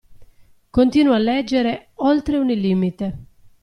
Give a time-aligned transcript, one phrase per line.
[0.71, 3.23] Continua a leggere Oltre ogni limite.